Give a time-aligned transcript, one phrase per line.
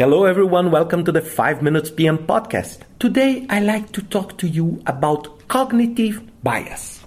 [0.00, 0.70] Hello, everyone.
[0.70, 2.78] Welcome to the 5 Minutes PM podcast.
[2.98, 7.04] Today, I like to talk to you about cognitive bias.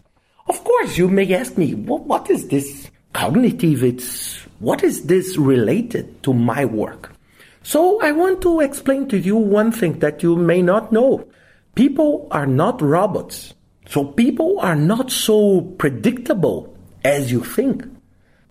[0.48, 3.84] Of course, you may ask me, well, what is this cognitive?
[3.84, 7.12] It's what is this related to my work?
[7.64, 11.28] So, I want to explain to you one thing that you may not know.
[11.74, 13.56] People are not robots.
[13.90, 17.86] So, people are not so predictable as you think.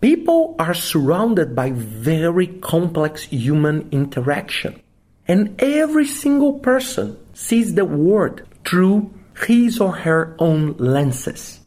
[0.03, 4.81] People are surrounded by very complex human interaction.
[5.29, 9.13] And every single person sees the world through
[9.47, 11.61] his or her own lenses.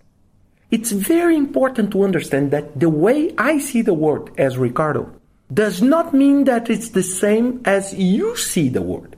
[0.70, 5.10] It's very important to understand that the way I see the world as Ricardo
[5.50, 9.15] does not mean that it's the same as you see the world.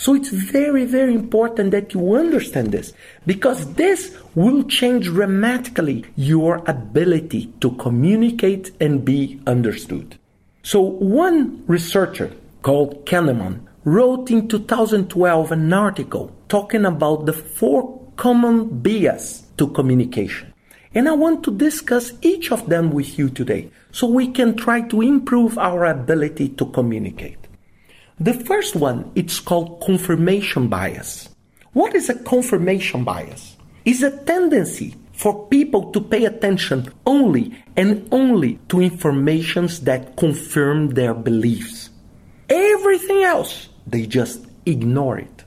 [0.00, 2.94] So it's very, very important that you understand this
[3.26, 10.18] because this will change dramatically your ability to communicate and be understood.
[10.62, 12.32] So one researcher
[12.62, 20.54] called Kahneman wrote in 2012 an article talking about the four common bias to communication.
[20.94, 24.80] And I want to discuss each of them with you today so we can try
[24.80, 27.39] to improve our ability to communicate.
[28.22, 31.30] The first one, it's called confirmation bias.
[31.72, 33.56] What is a confirmation bias?
[33.86, 40.90] It's a tendency for people to pay attention only and only to informations that confirm
[40.90, 41.88] their beliefs.
[42.50, 45.44] Everything else, they just ignore it.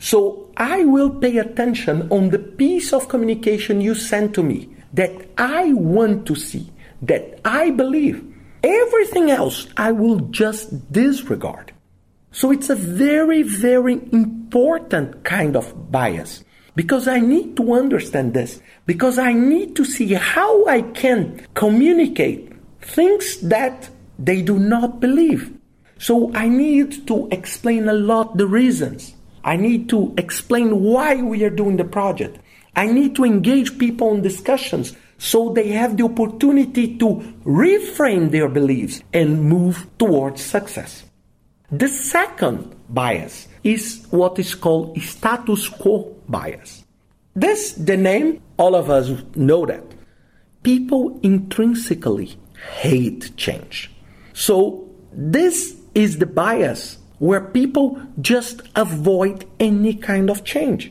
[0.00, 5.12] So I will pay attention on the piece of communication you send to me that
[5.38, 6.68] I want to see,
[7.00, 8.24] that I believe.
[8.64, 11.74] Everything else I will just disregard.
[12.38, 16.44] So it's a very, very important kind of bias
[16.76, 22.52] because I need to understand this, because I need to see how I can communicate
[22.80, 25.52] things that they do not believe.
[25.98, 29.16] So I need to explain a lot the reasons.
[29.42, 32.38] I need to explain why we are doing the project.
[32.76, 38.48] I need to engage people in discussions so they have the opportunity to reframe their
[38.48, 41.07] beliefs and move towards success.
[41.70, 46.82] The second bias is what is called status quo bias.
[47.36, 49.84] This, the name, all of us know that.
[50.62, 52.38] People intrinsically
[52.78, 53.90] hate change.
[54.32, 60.90] So, this is the bias where people just avoid any kind of change.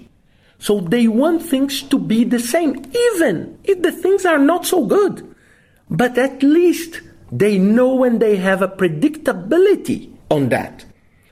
[0.59, 4.85] So, they want things to be the same, even if the things are not so
[4.85, 5.35] good.
[5.89, 7.01] But at least
[7.31, 10.85] they know and they have a predictability on that.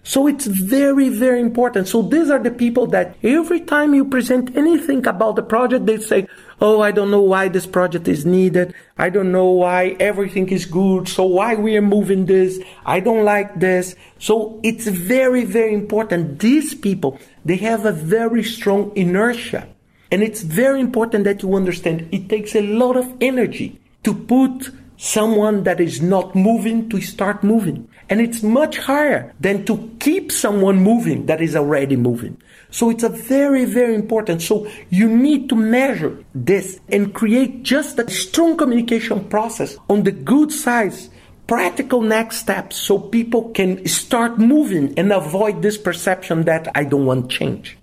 [0.07, 1.87] So it's very, very important.
[1.87, 5.97] So these are the people that every time you present anything about the project, they
[5.97, 6.27] say,
[6.61, 8.75] Oh, I don't know why this project is needed.
[8.97, 11.09] I don't know why everything is good.
[11.09, 12.59] So why we are moving this?
[12.85, 13.95] I don't like this.
[14.19, 16.39] So it's very, very important.
[16.39, 19.67] These people, they have a very strong inertia.
[20.11, 24.71] And it's very important that you understand it takes a lot of energy to put
[24.97, 27.87] someone that is not moving to start moving.
[28.09, 32.41] And it's much higher than to keep someone moving that is already moving.
[32.69, 34.41] So it's a very, very important.
[34.41, 40.11] So you need to measure this and create just a strong communication process on the
[40.11, 41.09] good sides,
[41.47, 47.05] practical next steps so people can start moving and avoid this perception that I don't
[47.05, 47.77] want change.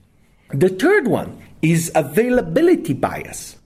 [0.50, 3.56] The third one is availability bias.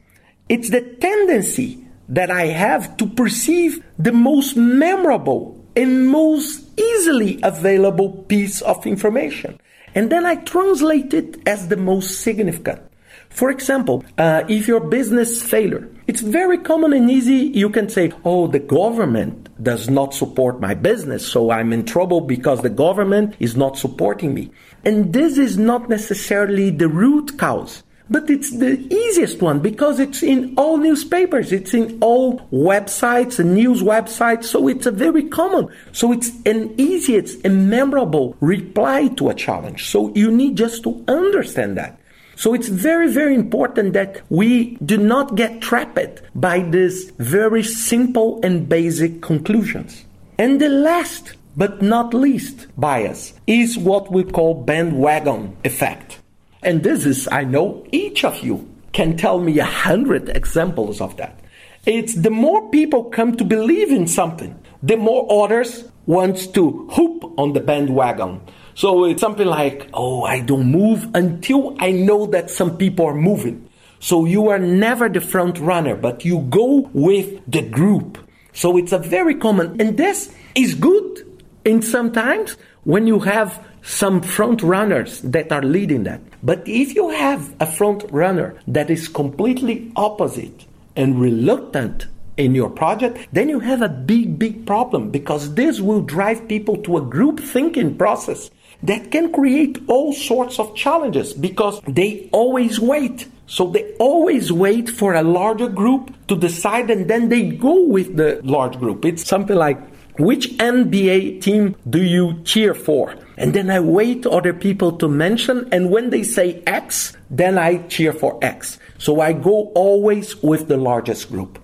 [0.49, 8.25] It's the tendency that I have to perceive the most memorable and most easily available
[8.29, 9.61] piece of information.
[9.95, 12.83] And then I translate it as the most significant.
[13.29, 17.51] For example, uh, if your business failure, it's very common and easy.
[17.55, 22.21] You can say, "Oh, the government does not support my business, so I'm in trouble
[22.21, 24.51] because the government is not supporting me."
[24.85, 27.83] And this is not necessarily the root cause.
[28.09, 33.55] But it's the easiest one because it's in all newspapers, it's in all websites and
[33.55, 35.69] news websites, so it's a very common.
[35.91, 39.91] So it's an easiest and memorable reply to a challenge.
[39.91, 41.99] So you need just to understand that.
[42.37, 48.39] So it's very, very important that we do not get trapped by these very simple
[48.43, 50.05] and basic conclusions.
[50.39, 56.21] And the last but not least bias is what we call bandwagon effect.
[56.67, 61.17] And this is, I know each of you can tell me a hundred examples of
[61.17, 61.39] that.
[61.87, 67.39] It's the more people come to believe in something, the more others wants to hoop
[67.39, 68.41] on the bandwagon.
[68.75, 73.15] So it's something like, oh, I don't move until I know that some people are
[73.15, 73.69] moving.
[74.01, 78.19] So you are never the front runner, but you go with the group.
[78.53, 81.36] So it's a very common, and this is good
[81.67, 86.21] And sometimes when you have some front runners that are leading that.
[86.43, 90.65] But if you have a front runner that is completely opposite
[90.95, 96.03] and reluctant in your project, then you have a big, big problem because this will
[96.03, 98.51] drive people to a group thinking process
[98.83, 103.27] that can create all sorts of challenges because they always wait.
[103.47, 108.17] So they always wait for a larger group to decide and then they go with
[108.17, 109.05] the large group.
[109.05, 109.81] It's something like,
[110.19, 113.15] which NBA team do you cheer for?
[113.37, 117.79] And then I wait other people to mention and when they say X, then I
[117.89, 118.79] cheer for X.
[118.99, 121.59] So I go always with the largest group.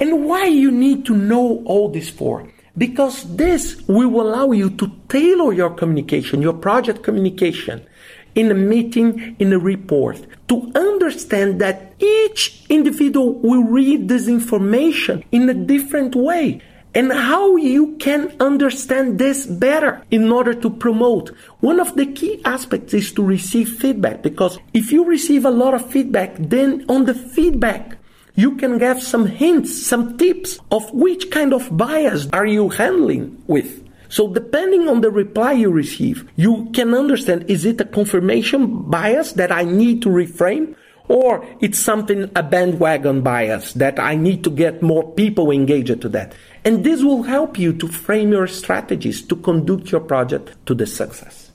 [0.00, 2.46] And why you need to know all this for?
[2.76, 7.86] Because this will allow you to tailor your communication, your project communication
[8.34, 15.24] in a meeting, in a report, to understand that each individual will read this information
[15.30, 16.60] in a different way
[16.94, 21.30] and how you can understand this better in order to promote.
[21.60, 25.74] One of the key aspects is to receive feedback because if you receive a lot
[25.74, 27.98] of feedback, then on the feedback,
[28.36, 33.42] you can get some hints, some tips of which kind of bias are you handling
[33.46, 33.82] with.
[34.08, 39.32] So depending on the reply you receive, you can understand is it a confirmation bias
[39.32, 40.76] that I need to reframe
[41.08, 46.08] or it's something a bandwagon bias that I need to get more people engaged to
[46.10, 46.34] that.
[46.64, 50.86] And this will help you to frame your strategies to conduct your project to the
[50.86, 51.52] success.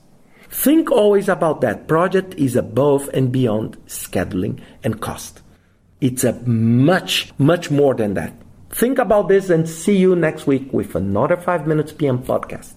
[0.48, 1.86] Think always about that.
[1.86, 5.42] Project is above and beyond scheduling and cost.
[6.00, 8.34] It's a much, much more than that.
[8.70, 12.74] Think about this and see you next week with another 5 Minutes PM podcast.